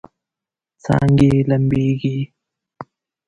څانګې 0.83 1.31
لمبیږي 1.49 2.17